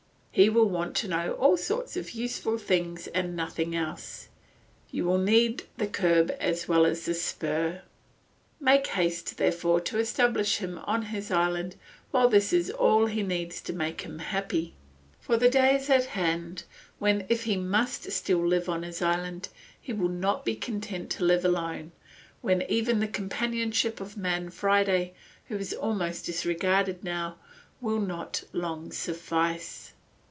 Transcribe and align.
He 0.33 0.47
will 0.49 0.69
want 0.69 0.95
to 0.95 1.09
know 1.09 1.33
all 1.33 1.57
sorts 1.57 1.97
of 1.97 2.11
useful 2.11 2.57
things 2.57 3.07
and 3.07 3.35
nothing 3.35 3.75
else; 3.75 4.29
you 4.89 5.03
will 5.03 5.17
need 5.17 5.63
the 5.75 5.87
curb 5.87 6.33
as 6.39 6.69
well 6.69 6.85
as 6.85 7.03
the 7.03 7.13
spur. 7.15 7.81
Make 8.57 8.87
haste, 8.87 9.35
therefore, 9.37 9.81
to 9.81 9.99
establish 9.99 10.59
him 10.59 10.79
on 10.85 11.01
his 11.07 11.31
island 11.31 11.75
while 12.11 12.29
this 12.29 12.53
is 12.53 12.71
all 12.71 13.07
he 13.07 13.23
needs 13.23 13.59
to 13.59 13.73
make 13.73 14.01
him 14.03 14.19
happy; 14.19 14.73
for 15.19 15.35
the 15.35 15.49
day 15.49 15.75
is 15.75 15.89
at 15.89 16.05
hand, 16.05 16.63
when, 16.97 17.25
if 17.27 17.43
he 17.43 17.57
must 17.57 18.09
still 18.13 18.47
live 18.47 18.69
on 18.69 18.83
his 18.83 19.01
island, 19.01 19.49
he 19.81 19.91
will 19.91 20.07
not 20.07 20.45
be 20.45 20.55
content 20.55 21.09
to 21.09 21.25
live 21.25 21.43
alone, 21.43 21.91
when 22.39 22.61
even 22.69 23.01
the 23.01 23.07
companionship 23.09 23.99
of 23.99 24.15
Man 24.15 24.49
Friday, 24.49 25.13
who 25.49 25.57
is 25.57 25.73
almost 25.73 26.25
disregarded 26.25 27.03
now, 27.03 27.35
will 27.81 27.99
not 27.99 28.45
long 28.53 28.93
suffice. 28.93 29.91